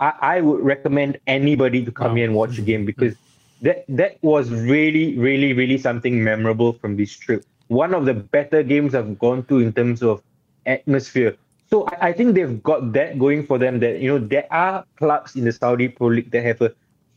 I, 0.00 0.12
I 0.20 0.40
would 0.40 0.60
recommend 0.64 1.20
anybody 1.28 1.84
to 1.84 1.92
come 1.92 2.12
wow. 2.12 2.16
here 2.16 2.24
and 2.24 2.34
watch 2.34 2.56
the 2.56 2.62
game 2.62 2.84
because 2.84 3.14
that 3.60 3.84
that 3.88 4.18
was 4.22 4.50
really 4.50 5.16
really 5.16 5.52
really 5.52 5.78
something 5.78 6.24
memorable 6.24 6.72
from 6.72 6.96
this 6.96 7.12
trip. 7.16 7.44
One 7.68 7.94
of 7.94 8.04
the 8.04 8.14
better 8.14 8.64
games 8.64 8.96
I've 8.96 9.16
gone 9.18 9.44
to 9.44 9.60
in 9.60 9.72
terms 9.72 10.02
of 10.02 10.22
atmosphere. 10.66 11.36
So 11.70 11.86
I, 11.88 12.08
I 12.08 12.12
think 12.12 12.34
they've 12.34 12.62
got 12.62 12.92
that 12.92 13.18
going 13.18 13.46
for 13.46 13.58
them. 13.58 13.80
That 13.80 14.00
you 14.00 14.08
know 14.12 14.18
there 14.18 14.46
are 14.50 14.84
clubs 14.96 15.36
in 15.36 15.44
the 15.44 15.52
Saudi 15.52 15.88
Pro 15.88 16.08
League 16.08 16.30
that 16.30 16.44
have 16.44 16.60
a 16.60 16.72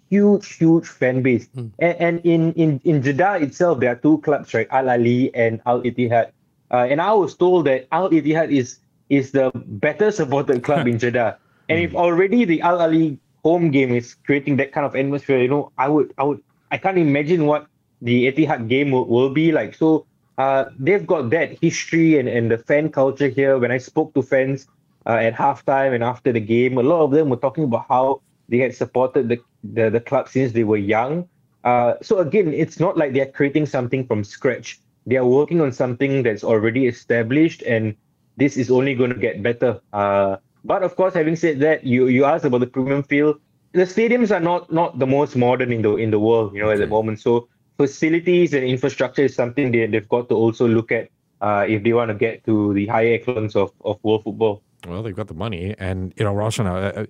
huge, 0.10 0.56
huge 0.56 0.88
fan 0.88 1.22
base. 1.22 1.48
Mm. 1.56 1.72
And, 1.80 1.98
and, 2.00 2.16
in, 2.26 2.54
in, 2.54 2.82
in 2.84 3.02
Jeddah 3.02 3.42
itself, 3.42 3.80
there 3.80 3.92
are 3.92 3.96
two 3.96 4.20
clubs, 4.20 4.54
right? 4.54 4.68
Al 4.72 4.86
Ahly 4.86 5.32
and 5.34 5.62
Al 5.66 5.82
Ittihad. 5.82 6.32
Uh, 6.72 6.88
and 6.90 7.02
I 7.02 7.14
was 7.14 7.36
told 7.36 7.66
that 7.68 7.88
Al 7.92 8.10
Ittihad 8.10 8.52
is 8.52 8.80
is 9.10 9.32
the 9.32 9.52
better 9.54 10.12
supported 10.12 10.64
club 10.64 10.88
in 10.92 10.98
Jeddah. 10.98 11.38
And 11.70 11.80
mm. 11.80 11.86
if 11.86 11.96
already 11.96 12.46
the 12.46 12.62
Al 12.62 12.80
Ahly 12.80 13.18
home 13.44 13.70
game 13.70 13.94
is 13.94 14.16
creating 14.26 14.58
that 14.58 14.72
kind 14.72 14.86
of 14.86 14.96
atmosphere, 14.96 15.38
you 15.38 15.48
know, 15.48 15.72
I 15.78 15.88
would 15.90 16.14
I 16.18 16.24
would 16.24 16.42
I 16.72 16.78
can't 16.78 16.98
imagine 16.98 17.46
what 17.46 17.68
the 18.02 18.32
Ittihad 18.32 18.68
game 18.68 18.92
will, 18.92 19.06
will 19.06 19.30
be 19.30 19.52
like. 19.52 19.76
So 19.76 20.06
uh, 20.38 20.66
they've 20.78 21.06
got 21.06 21.30
that 21.30 21.58
history 21.62 22.20
and, 22.20 22.28
and 22.28 22.52
the 22.52 22.58
fan 22.58 22.90
culture 22.90 23.30
here. 23.30 23.58
When 23.58 23.72
I 23.72 23.78
spoke 23.78 24.14
to 24.16 24.22
fans 24.22 24.68
uh, 25.06 25.14
at 25.14 25.34
halftime 25.34 25.94
and 25.94 26.04
after 26.04 26.32
the 26.32 26.40
game, 26.40 26.78
a 26.78 26.84
lot 26.84 27.04
of 27.04 27.12
them 27.12 27.30
were 27.30 27.38
talking 27.38 27.64
about 27.64 27.86
how 27.88 28.22
they 28.50 28.60
had 28.60 28.76
supported 28.76 29.30
the, 29.30 29.40
the, 29.64 29.90
the 29.90 30.00
club 30.00 30.30
since 30.30 30.52
they 30.52 30.64
were 30.64 30.78
young. 30.78 31.28
Uh, 31.64 31.96
so 32.02 32.20
again, 32.20 32.54
it's 32.54 32.80
not 32.80 32.98
like 32.98 33.14
they're 33.14 33.26
creating 33.32 33.66
something 33.66 34.06
from 34.06 34.24
scratch. 34.24 34.80
They 35.08 35.18
are 35.18 35.26
working 35.26 35.62
on 35.62 35.72
something 35.72 36.24
that's 36.24 36.44
already 36.44 36.88
established, 36.88 37.62
and 37.64 37.96
this 38.38 38.58
is 38.58 38.70
only 38.70 38.96
going 38.96 39.12
to 39.12 39.20
get 39.20 39.42
better. 39.42 39.80
Uh, 39.94 40.38
but 40.64 40.84
of 40.84 40.96
course, 40.96 41.14
having 41.14 41.36
said 41.36 41.60
that, 41.60 41.84
you 41.84 42.08
you 42.08 42.26
asked 42.26 42.46
about 42.46 42.60
the 42.60 42.68
premium 42.68 43.04
field. 43.04 43.40
The 43.74 43.84
stadiums 43.84 44.36
are 44.36 44.40
not 44.40 44.72
not 44.72 44.98
the 44.98 45.06
most 45.06 45.36
modern 45.36 45.72
in 45.72 45.82
the 45.82 45.96
in 45.96 46.10
the 46.10 46.20
world, 46.20 46.54
you 46.54 46.62
know, 46.62 46.70
okay. 46.70 46.74
at 46.74 46.80
the 46.80 46.88
moment. 46.88 47.20
So 47.20 47.48
facilities 47.78 48.54
and 48.54 48.64
infrastructure 48.64 49.24
is 49.24 49.36
something 49.36 49.72
they, 49.72 49.86
they've 49.88 50.08
got 50.08 50.30
to 50.30 50.36
also 50.36 50.68
look 50.68 50.92
at 50.92 51.10
uh, 51.42 51.66
if 51.68 51.84
they 51.84 51.94
want 51.94 52.10
to 52.10 52.16
get 52.16 52.44
to 52.46 52.74
the 52.74 52.88
higher 52.88 53.14
echelons 53.14 53.56
of, 53.56 53.72
of 53.84 54.00
world 54.04 54.24
football. 54.24 54.62
Well, 54.88 55.04
they've 55.04 55.16
got 55.16 55.28
the 55.28 55.34
money. 55.34 55.76
And, 55.78 56.14
you 56.16 56.24
know, 56.24 56.34
Raushan, 56.34 56.66
uh, 56.68 57.06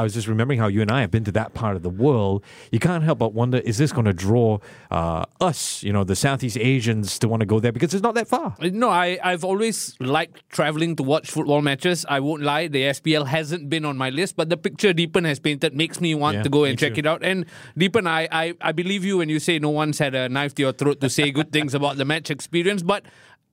I 0.00 0.02
was 0.02 0.14
just 0.14 0.28
remembering 0.28 0.58
how 0.58 0.68
you 0.68 0.80
and 0.80 0.90
I 0.90 1.02
have 1.02 1.10
been 1.10 1.24
to 1.24 1.32
that 1.32 1.52
part 1.52 1.76
of 1.76 1.82
the 1.82 1.90
world. 1.90 2.42
You 2.72 2.78
can't 2.78 3.04
help 3.04 3.18
but 3.18 3.34
wonder: 3.34 3.58
is 3.58 3.76
this 3.76 3.92
going 3.92 4.06
to 4.06 4.14
draw 4.14 4.58
uh, 4.90 5.26
us, 5.42 5.82
you 5.82 5.92
know, 5.92 6.04
the 6.04 6.16
Southeast 6.16 6.56
Asians, 6.56 7.18
to 7.18 7.28
want 7.28 7.40
to 7.40 7.46
go 7.46 7.60
there 7.60 7.70
because 7.70 7.92
it's 7.92 8.02
not 8.02 8.14
that 8.14 8.26
far? 8.26 8.56
No, 8.60 8.88
I 8.88 9.18
I've 9.22 9.44
always 9.44 9.96
liked 10.00 10.48
traveling 10.48 10.96
to 10.96 11.02
watch 11.02 11.30
football 11.30 11.60
matches. 11.60 12.06
I 12.08 12.20
won't 12.20 12.40
lie; 12.40 12.68
the 12.68 12.84
SPL 12.84 13.26
hasn't 13.26 13.68
been 13.68 13.84
on 13.84 13.98
my 13.98 14.08
list, 14.08 14.36
but 14.36 14.48
the 14.48 14.56
picture 14.56 14.94
Deepan 14.94 15.26
has 15.26 15.38
painted 15.38 15.76
makes 15.76 16.00
me 16.00 16.14
want 16.14 16.38
yeah, 16.38 16.44
to 16.44 16.48
go 16.48 16.64
and 16.64 16.78
check 16.78 16.94
too. 16.94 17.00
it 17.00 17.06
out. 17.06 17.22
And 17.22 17.44
Deepan, 17.76 18.06
I, 18.08 18.26
I 18.32 18.54
I 18.62 18.72
believe 18.72 19.04
you 19.04 19.18
when 19.18 19.28
you 19.28 19.38
say 19.38 19.58
no 19.58 19.68
one's 19.68 19.98
had 19.98 20.14
a 20.14 20.30
knife 20.30 20.54
to 20.54 20.62
your 20.62 20.72
throat 20.72 21.02
to 21.02 21.10
say 21.10 21.30
good 21.30 21.52
things 21.52 21.74
about 21.74 21.98
the 21.98 22.06
match 22.06 22.30
experience, 22.30 22.82
but 22.82 23.04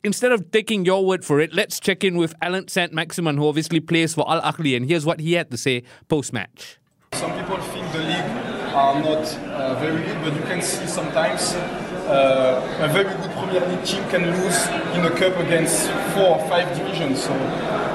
instead 0.04 0.32
of 0.32 0.52
taking 0.52 0.86
your 0.86 1.06
word 1.06 1.26
for 1.26 1.40
it, 1.40 1.54
let's 1.54 1.80
check 1.80 2.04
in 2.04 2.18
with 2.18 2.34
Allan 2.42 2.68
Saint-Maximin, 2.68 3.38
who 3.38 3.48
obviously 3.48 3.80
plays 3.80 4.14
for 4.14 4.30
Al 4.30 4.42
Ahly, 4.42 4.76
and 4.76 4.88
here's 4.88 5.06
what 5.06 5.20
he 5.20 5.34
had 5.34 5.52
to 5.52 5.58
say 5.58 5.84
post 6.08 6.34
match. 6.34 6.78
Some 7.14 7.32
people 7.40 7.58
think 7.58 7.92
the 7.92 8.00
league 8.00 8.48
are 8.74 9.02
not 9.02 9.26
uh, 9.48 9.76
very 9.80 10.04
good, 10.04 10.22
but 10.22 10.36
you 10.36 10.42
can 10.42 10.62
see 10.62 10.86
sometimes 10.88 11.56
uh, 12.08 12.78
a 12.80 12.88
very 12.90 13.06
good 13.06 13.32
Premier 13.32 13.68
League 13.68 13.86
team 13.86 14.04
can 14.10 14.24
lose 14.26 14.68
in 14.96 15.06
a 15.06 15.12
cup 15.18 15.36
against 15.38 15.90
four 16.14 16.38
or 16.38 16.50
five 16.50 16.68
divisions. 16.78 17.24
So, 17.24 17.34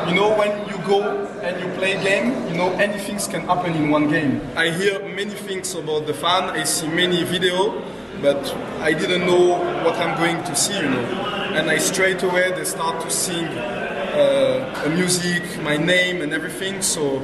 you 0.08 0.14
know, 0.14 0.36
when 0.36 0.68
you 0.68 0.76
go 0.86 1.02
and 1.42 1.60
you 1.60 1.70
play 1.78 1.92
a 1.92 2.02
game, 2.02 2.48
you 2.48 2.56
know, 2.56 2.72
anything 2.72 3.18
can 3.30 3.46
happen 3.46 3.74
in 3.74 3.90
one 3.90 4.08
game. 4.08 4.40
I 4.56 4.70
hear 4.70 4.98
many 5.00 5.34
things 5.34 5.74
about 5.74 6.06
the 6.06 6.14
fan, 6.14 6.44
I 6.50 6.64
see 6.64 6.88
many 6.88 7.22
video, 7.22 7.82
but 8.20 8.54
I 8.80 8.92
didn't 8.92 9.26
know 9.26 9.58
what 9.84 9.96
I'm 9.96 10.16
going 10.18 10.42
to 10.44 10.56
see, 10.56 10.76
you 10.76 10.88
know. 10.88 11.41
And 11.54 11.70
I 11.70 11.76
straight 11.76 12.22
away 12.22 12.50
they 12.52 12.64
start 12.64 13.02
to 13.02 13.10
sing 13.10 13.44
uh, 13.44 14.90
music, 14.94 15.42
my 15.62 15.76
name 15.76 16.22
and 16.22 16.32
everything. 16.32 16.80
So 16.80 17.22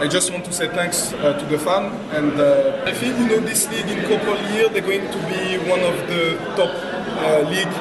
I 0.00 0.08
just 0.08 0.32
want 0.32 0.46
to 0.46 0.52
say 0.52 0.68
thanks 0.68 1.12
uh, 1.12 1.38
to 1.38 1.44
the 1.46 1.58
fan. 1.58 1.92
And 2.16 2.40
uh, 2.40 2.82
I 2.86 2.92
think 2.92 3.18
you 3.18 3.26
know 3.26 3.40
this 3.40 3.68
league 3.70 3.88
in 3.88 4.00
couple 4.08 4.36
years 4.54 4.70
they're 4.70 4.80
going 4.80 5.10
to 5.10 5.18
be 5.28 5.58
one 5.68 5.80
of 5.80 5.96
the 6.08 6.38
top 6.56 6.72
uh, 6.72 7.48
league. 7.50 7.74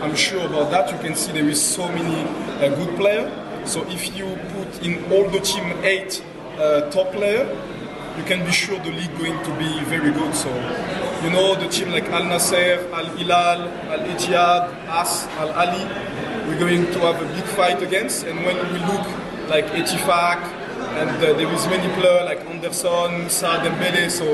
I'm 0.00 0.14
sure 0.14 0.46
about 0.46 0.70
that. 0.70 0.92
You 0.92 0.98
can 0.98 1.16
see 1.16 1.32
there 1.32 1.48
is 1.48 1.60
so 1.60 1.88
many 1.88 2.22
uh, 2.64 2.74
good 2.76 2.96
players. 2.96 3.30
So 3.68 3.84
if 3.88 4.16
you 4.16 4.38
put 4.54 4.86
in 4.86 5.04
all 5.12 5.28
the 5.28 5.40
team 5.40 5.64
eight 5.82 6.22
uh, 6.58 6.88
top 6.90 7.10
player, 7.12 7.48
you 8.16 8.24
can 8.24 8.44
be 8.44 8.52
sure 8.52 8.78
the 8.78 8.90
league 8.90 9.16
going 9.18 9.42
to 9.42 9.50
be 9.58 9.84
very 9.84 10.12
good. 10.12 10.34
So 10.34 10.50
you 11.22 11.30
know 11.30 11.54
the 11.54 11.68
team 11.68 11.90
like 11.90 12.08
Al 12.10 12.22
Nassr, 12.22 12.90
Al 12.92 13.06
Hilal, 13.16 13.68
Al 13.94 14.00
Ittihad, 14.12 14.74
As, 14.88 15.26
Al 15.38 15.52
Ahly, 15.54 15.84
we're 16.48 16.58
going 16.58 16.84
to 16.92 16.98
have 17.00 17.22
a 17.22 17.26
big 17.34 17.44
fight 17.44 17.80
against. 17.80 18.24
And 18.26 18.44
when 18.44 18.56
we 18.72 18.78
look 18.80 19.06
like 19.48 19.66
Ettifaq, 19.66 20.42
and 20.98 21.10
uh, 21.10 21.32
there 21.34 21.52
is 21.54 21.66
many 21.68 21.92
players 21.94 22.24
like 22.24 22.40
Anderson, 22.46 23.22
Moussa 23.22 23.62
Dembele, 23.62 24.10
so 24.10 24.26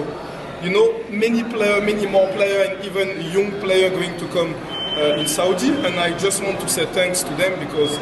you 0.63 0.71
know 0.71 1.05
many 1.11 1.45
players, 1.45 1.85
many 1.85 2.07
more 2.07 2.27
players, 2.33 2.69
and 2.69 2.85
even 2.85 3.21
young 3.33 3.51
players 3.61 3.93
going 3.93 4.19
to 4.19 4.27
come 4.29 4.55
uh, 4.97 5.21
in 5.21 5.27
Saudi. 5.29 5.69
And 5.69 6.01
I 6.01 6.17
just 6.19 6.43
want 6.43 6.59
to 6.61 6.69
say 6.69 6.87
thanks 6.87 7.23
to 7.23 7.35
them 7.37 7.59
because 7.61 7.99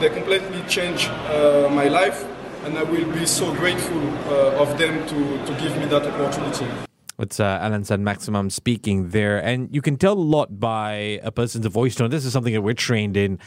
they 0.00 0.10
completely 0.10 0.62
changed 0.68 1.08
uh, 1.08 1.68
my 1.72 1.88
life, 1.88 2.24
and 2.64 2.76
I 2.78 2.82
will 2.82 3.10
be 3.12 3.24
so 3.24 3.52
grateful 3.54 4.02
uh, 4.28 4.62
of 4.62 4.76
them 4.78 5.06
to, 5.08 5.46
to 5.46 5.60
give 5.62 5.74
me 5.78 5.86
that 5.86 6.06
opportunity. 6.06 6.85
It's 7.18 7.40
uh, 7.40 7.58
Allan 7.62 7.84
Saint-Maximin 7.84 8.50
speaking 8.50 9.08
there, 9.08 9.38
and 9.38 9.74
you 9.74 9.80
can 9.80 9.96
tell 9.96 10.12
a 10.12 10.20
lot 10.20 10.60
by 10.60 11.20
a 11.22 11.32
person's 11.32 11.66
voice 11.66 11.94
tone. 11.94 12.10
This 12.10 12.26
is 12.26 12.32
something 12.32 12.52
that 12.52 12.60
we're 12.60 12.74
trained 12.74 13.16
in. 13.16 13.38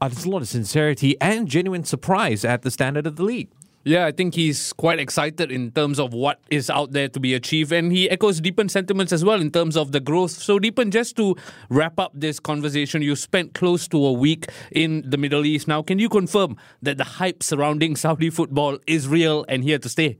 Uh, 0.00 0.06
there's 0.08 0.24
a 0.24 0.30
lot 0.30 0.42
of 0.42 0.48
sincerity 0.48 1.20
and 1.20 1.48
genuine 1.48 1.82
surprise 1.82 2.44
at 2.44 2.62
the 2.62 2.70
standard 2.70 3.06
of 3.08 3.16
the 3.16 3.24
league. 3.24 3.48
Yeah, 3.84 4.06
I 4.06 4.12
think 4.12 4.34
he's 4.34 4.72
quite 4.74 5.00
excited 5.00 5.50
in 5.50 5.70
terms 5.70 5.98
of 5.98 6.12
what 6.12 6.40
is 6.50 6.68
out 6.68 6.92
there 6.92 7.08
to 7.08 7.18
be 7.18 7.34
achieved. 7.34 7.72
And 7.72 7.90
he 7.90 8.10
echoes 8.10 8.40
Deepan's 8.40 8.72
sentiments 8.72 9.12
as 9.12 9.24
well 9.24 9.40
in 9.40 9.50
terms 9.50 9.76
of 9.76 9.92
the 9.92 10.00
growth. 10.00 10.32
So, 10.32 10.58
Deepan, 10.58 10.90
just 10.90 11.16
to 11.16 11.36
wrap 11.70 11.98
up 11.98 12.12
this 12.14 12.38
conversation, 12.38 13.02
you 13.02 13.16
spent 13.16 13.54
close 13.54 13.88
to 13.88 14.04
a 14.04 14.12
week 14.12 14.46
in 14.72 15.08
the 15.08 15.16
Middle 15.16 15.46
East. 15.46 15.66
Now, 15.66 15.82
can 15.82 15.98
you 15.98 16.08
confirm 16.08 16.56
that 16.82 16.98
the 16.98 17.04
hype 17.04 17.42
surrounding 17.42 17.96
Saudi 17.96 18.30
football 18.30 18.78
is 18.86 19.08
real 19.08 19.44
and 19.48 19.64
here 19.64 19.78
to 19.78 19.88
stay? 19.88 20.18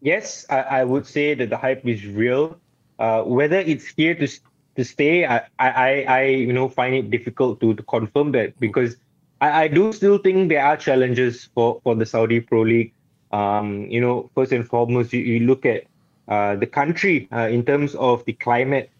Yes, 0.00 0.46
I, 0.48 0.60
I 0.60 0.84
would 0.84 1.06
say 1.06 1.34
that 1.34 1.50
the 1.50 1.56
hype 1.56 1.86
is 1.86 2.06
real. 2.06 2.58
Uh, 2.98 3.22
whether 3.22 3.58
it's 3.58 3.86
here 3.86 4.14
to 4.14 4.28
to 4.76 4.84
stay, 4.84 5.26
I, 5.26 5.42
I, 5.58 6.04
I 6.08 6.22
you 6.24 6.52
know 6.52 6.68
find 6.68 6.94
it 6.94 7.10
difficult 7.10 7.60
to, 7.60 7.74
to 7.74 7.82
confirm 7.82 8.32
that 8.32 8.58
because 8.60 8.96
I, 9.40 9.64
I 9.64 9.68
do 9.68 9.92
still 9.92 10.18
think 10.18 10.48
there 10.48 10.64
are 10.64 10.76
challenges 10.76 11.48
for, 11.54 11.80
for 11.82 11.94
the 11.94 12.06
Saudi 12.06 12.40
Pro 12.40 12.62
League. 12.62 12.92
Um, 13.32 13.86
you 13.86 14.00
know, 14.00 14.30
first 14.34 14.52
and 14.52 14.66
foremost, 14.66 15.12
you, 15.12 15.20
you 15.20 15.46
look 15.46 15.64
at 15.64 15.84
uh, 16.28 16.56
the 16.56 16.66
country 16.66 17.28
uh, 17.32 17.48
in 17.48 17.64
terms 17.64 17.94
of 17.94 18.24
the 18.24 18.32
climate. 18.32 18.90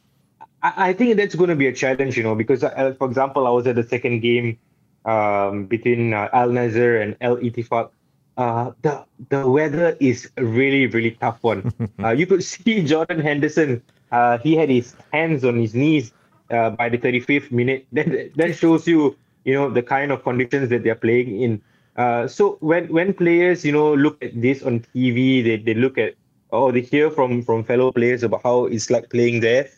I, 0.63 0.91
I 0.91 0.93
think 0.93 1.17
that's 1.17 1.35
going 1.35 1.51
to 1.51 1.57
be 1.57 1.67
a 1.67 1.73
challenge, 1.73 2.17
you 2.17 2.23
know, 2.23 2.35
because, 2.35 2.63
uh, 2.63 2.95
for 2.99 3.09
example, 3.09 3.47
I 3.47 3.51
was 3.51 3.67
at 3.67 3.77
the 3.77 3.83
second 3.83 4.21
game 4.21 4.59
um, 5.05 5.67
between 5.67 6.15
uh, 6.15 6.29
Al 6.33 6.49
Nassr 6.49 7.03
and 7.03 7.17
Al 7.21 7.37
Ettifaq. 7.37 7.91
Uh, 8.37 8.73
the 8.83 9.05
the 9.29 9.49
weather 9.49 9.97
is 10.01 10.31
a 10.37 10.45
really 10.45 10.87
really 10.87 11.13
tough 11.13 11.43
one. 11.43 11.73
uh, 12.03 12.11
you 12.11 12.27
could 12.27 12.43
see 12.43 12.83
Jordan 12.83 13.21
Henderson. 13.21 13.83
Uh, 14.13 14.39
he 14.39 14.57
had 14.57 14.69
his 14.69 14.95
hands 15.13 15.45
on 15.45 15.59
his 15.59 15.75
knees 15.75 16.13
uh, 16.51 16.71
by 16.71 16.89
the 16.89 16.99
35th 16.99 17.51
minute. 17.51 17.87
That 17.93 18.33
that 18.37 18.57
shows 18.57 18.87
you 18.87 19.17
you 19.45 19.55
know 19.55 19.71
the 19.71 19.83
kind 19.83 20.13
of 20.13 20.23
conditions 20.23 20.71
that 20.71 20.85
they're 20.85 20.99
playing 20.99 21.41
in. 21.41 21.63
Uh, 21.97 22.27
so 22.27 22.57
when 22.61 22.89
when 22.89 23.13
players 23.13 23.65
you 23.65 23.73
know 23.73 23.95
look 23.95 24.23
at 24.23 24.41
this 24.41 24.63
on 24.63 24.81
TV, 24.95 25.43
they, 25.45 25.57
they 25.57 25.75
look 25.75 25.99
at 25.99 26.15
or 26.51 26.73
they 26.73 26.81
hear 26.81 27.11
from 27.11 27.43
from 27.43 27.65
fellow 27.65 27.93
players 27.93 28.23
about 28.23 28.43
how 28.43 28.67
it's 28.67 28.91
like 28.91 29.11
playing 29.11 29.41
there. 29.41 29.69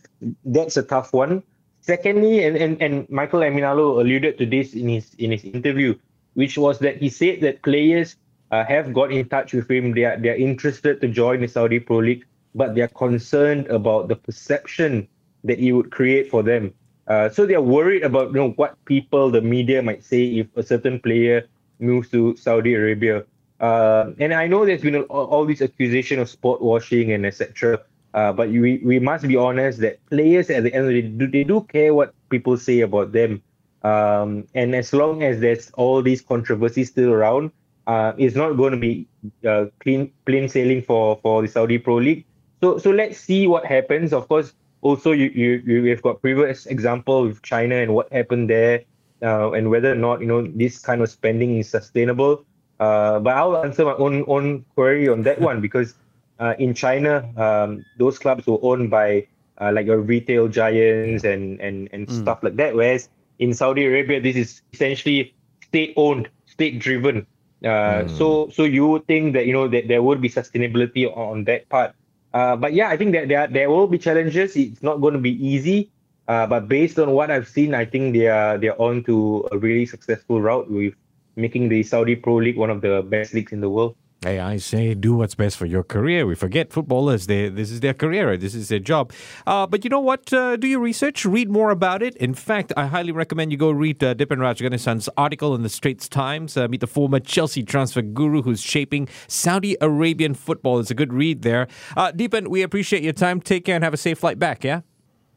That's 0.44 0.76
a 0.76 0.82
tough 0.82 1.12
one. 1.12 1.42
Secondly, 1.82 2.44
and, 2.44 2.56
and, 2.56 2.80
and 2.80 3.10
Michael 3.10 3.40
Emenalo 3.40 4.00
alluded 4.00 4.38
to 4.38 4.46
this 4.46 4.72
in 4.74 4.88
his 4.88 5.14
in 5.18 5.32
his 5.32 5.42
interview, 5.42 5.98
which 6.34 6.56
was 6.56 6.78
that 6.78 6.98
he 6.98 7.08
said 7.08 7.40
that 7.40 7.62
players 7.62 8.14
uh, 8.52 8.64
have 8.64 8.92
got 8.92 9.10
in 9.10 9.28
touch 9.28 9.52
with 9.52 9.68
him. 9.70 9.92
They 9.92 10.04
are 10.04 10.16
they 10.16 10.28
are 10.28 10.36
interested 10.36 11.00
to 11.00 11.08
join 11.08 11.40
the 11.40 11.48
Saudi 11.48 11.80
Pro 11.80 11.98
League, 11.98 12.24
but 12.54 12.74
they 12.74 12.82
are 12.82 12.94
concerned 12.94 13.66
about 13.68 14.08
the 14.08 14.16
perception 14.16 15.08
that 15.44 15.58
it 15.58 15.72
would 15.72 15.90
create 15.90 16.30
for 16.30 16.42
them. 16.42 16.72
Uh, 17.08 17.28
so 17.28 17.46
they 17.46 17.54
are 17.54 17.62
worried 17.62 18.04
about 18.04 18.28
you 18.28 18.34
know 18.34 18.50
what 18.50 18.76
people, 18.84 19.30
the 19.30 19.40
media 19.40 19.82
might 19.82 20.04
say 20.04 20.24
if 20.24 20.46
a 20.54 20.62
certain 20.62 21.00
player 21.00 21.48
moves 21.80 22.10
to 22.10 22.36
Saudi 22.36 22.74
Arabia. 22.74 23.24
Uh, 23.58 24.12
and 24.18 24.34
I 24.34 24.46
know 24.46 24.66
there's 24.66 24.82
been 24.82 24.96
all, 24.96 25.26
all 25.26 25.44
these 25.44 25.62
accusations 25.62 26.20
of 26.20 26.28
sport 26.28 26.60
washing 26.62 27.12
and 27.12 27.24
etc. 27.26 27.80
Uh, 28.14 28.32
but 28.32 28.50
we, 28.50 28.78
we 28.84 28.98
must 28.98 29.26
be 29.26 29.36
honest 29.36 29.80
that 29.80 30.04
players 30.10 30.50
at 30.50 30.62
the 30.64 30.74
end 30.74 30.84
of 30.84 30.92
the 30.92 31.02
day, 31.02 31.26
they 31.26 31.44
do 31.44 31.62
care 31.62 31.94
what 31.94 32.14
people 32.28 32.56
say 32.56 32.80
about 32.80 33.12
them. 33.12 33.42
Um, 33.82 34.46
and 34.54 34.74
as 34.74 34.92
long 34.92 35.22
as 35.22 35.40
there's 35.40 35.70
all 35.72 36.02
these 36.02 36.20
controversies 36.20 36.90
still 36.90 37.10
around, 37.10 37.50
uh, 37.86 38.12
it's 38.16 38.36
not 38.36 38.56
going 38.56 38.72
to 38.72 38.78
be 38.78 39.06
uh, 39.46 39.66
clean 39.80 40.12
plain 40.26 40.48
sailing 40.48 40.82
for 40.82 41.18
for 41.22 41.42
the 41.42 41.48
Saudi 41.48 41.78
Pro 41.78 41.96
League. 41.96 42.24
So 42.60 42.78
so 42.78 42.90
let's 42.90 43.18
see 43.18 43.46
what 43.46 43.64
happens. 43.64 44.12
Of 44.12 44.28
course, 44.28 44.54
also 44.80 45.12
you 45.12 45.30
you 45.34 45.62
you've 45.66 46.02
got 46.02 46.20
previous 46.20 46.66
example 46.66 47.24
with 47.24 47.42
China 47.42 47.76
and 47.76 47.94
what 47.94 48.12
happened 48.12 48.50
there, 48.50 48.84
uh, 49.22 49.52
and 49.52 49.70
whether 49.70 49.92
or 49.92 50.00
not 50.00 50.20
you 50.20 50.26
know 50.26 50.46
this 50.46 50.78
kind 50.78 51.02
of 51.02 51.10
spending 51.10 51.58
is 51.58 51.68
sustainable. 51.68 52.44
Uh, 52.80 53.20
but 53.20 53.36
I'll 53.36 53.56
answer 53.58 53.84
my 53.84 53.94
own 53.94 54.24
own 54.26 54.64
query 54.74 55.08
on 55.08 55.22
that 55.22 55.40
one 55.40 55.60
because 55.60 55.94
uh, 56.38 56.54
in 56.58 56.74
China, 56.74 57.22
um, 57.36 57.84
those 57.98 58.18
clubs 58.18 58.46
were 58.46 58.58
owned 58.62 58.90
by 58.90 59.26
uh, 59.60 59.70
like 59.72 59.86
your 59.86 60.00
retail 60.00 60.48
giants 60.48 61.24
and 61.24 61.60
and 61.60 61.88
and 61.92 62.06
mm. 62.08 62.22
stuff 62.22 62.42
like 62.42 62.56
that. 62.56 62.74
Whereas 62.74 63.08
in 63.38 63.54
Saudi 63.54 63.86
Arabia, 63.86 64.20
this 64.20 64.36
is 64.36 64.62
essentially 64.72 65.34
state 65.62 65.94
owned, 65.96 66.28
state 66.46 66.78
driven. 66.78 67.26
Uh, 67.64 68.04
mm. 68.04 68.10
So 68.18 68.50
so 68.50 68.64
you 68.64 69.04
think 69.06 69.34
that 69.34 69.46
you 69.46 69.52
know 69.52 69.68
that 69.68 69.88
there 69.88 70.02
would 70.02 70.20
be 70.20 70.28
sustainability 70.28 71.06
on 71.06 71.44
that 71.44 71.68
part. 71.68 71.94
Uh, 72.34 72.56
but 72.56 72.72
yeah, 72.72 72.88
I 72.88 72.96
think 72.96 73.12
that 73.12 73.28
there 73.28 73.46
there 73.46 73.70
will 73.70 73.86
be 73.86 73.98
challenges. 73.98 74.56
It's 74.56 74.82
not 74.82 75.00
going 75.00 75.14
to 75.14 75.22
be 75.22 75.34
easy. 75.38 75.90
Uh, 76.28 76.46
but 76.46 76.68
based 76.68 76.98
on 76.98 77.10
what 77.10 77.30
I've 77.30 77.48
seen, 77.48 77.74
I 77.74 77.84
think 77.84 78.14
they 78.14 78.26
are 78.26 78.58
they're 78.58 78.80
on 78.80 79.02
to 79.04 79.48
a 79.52 79.58
really 79.58 79.86
successful 79.86 80.40
route 80.40 80.70
with 80.70 80.94
making 81.36 81.68
the 81.68 81.82
Saudi 81.82 82.16
Pro 82.16 82.36
League 82.36 82.56
one 82.56 82.70
of 82.70 82.80
the 82.80 83.02
best 83.02 83.34
leagues 83.34 83.52
in 83.52 83.60
the 83.60 83.70
world. 83.70 83.96
Hey, 84.22 84.38
I 84.38 84.58
say 84.58 84.94
do 84.94 85.14
what's 85.14 85.34
best 85.34 85.56
for 85.56 85.66
your 85.66 85.82
career. 85.82 86.24
We 86.26 86.36
forget 86.36 86.72
footballers, 86.72 87.26
they, 87.26 87.48
this 87.48 87.72
is 87.72 87.80
their 87.80 87.92
career, 87.92 88.36
this 88.36 88.54
is 88.54 88.68
their 88.68 88.78
job. 88.78 89.12
Uh, 89.48 89.66
but 89.66 89.82
you 89.82 89.90
know 89.90 89.98
what? 89.98 90.32
Uh, 90.32 90.56
do 90.56 90.68
your 90.68 90.78
research, 90.78 91.24
read 91.24 91.50
more 91.50 91.70
about 91.70 92.04
it. 92.04 92.14
In 92.18 92.32
fact, 92.32 92.72
I 92.76 92.86
highly 92.86 93.10
recommend 93.10 93.50
you 93.50 93.58
go 93.58 93.72
read 93.72 94.02
uh, 94.04 94.14
Deepanraj 94.14 94.58
Ganesan's 94.58 95.08
article 95.16 95.56
in 95.56 95.62
the 95.62 95.68
Straits 95.68 96.08
Times. 96.08 96.56
Uh, 96.56 96.68
meet 96.68 96.80
the 96.80 96.86
former 96.86 97.18
Chelsea 97.18 97.64
transfer 97.64 98.00
guru 98.00 98.42
who's 98.42 98.60
shaping 98.60 99.08
Saudi 99.26 99.76
Arabian 99.80 100.34
football. 100.34 100.78
It's 100.78 100.92
a 100.92 100.94
good 100.94 101.12
read 101.12 101.42
there. 101.42 101.66
Uh, 101.96 102.12
Deepan, 102.12 102.46
we 102.46 102.62
appreciate 102.62 103.02
your 103.02 103.14
time. 103.14 103.40
Take 103.40 103.64
care 103.64 103.74
and 103.74 103.82
have 103.82 103.94
a 103.94 103.96
safe 103.96 104.20
flight 104.20 104.38
back, 104.38 104.62
yeah? 104.62 104.82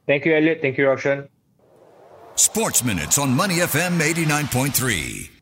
Thank 0.05 0.25
you, 0.25 0.35
Elliot. 0.35 0.59
Thank 0.61 0.77
you, 0.77 0.85
Raushan. 0.85 1.27
Sports 2.35 2.83
Minutes 2.83 3.17
on 3.17 3.31
Money 3.31 3.55
FM 3.55 3.99
89.3. 3.99 5.34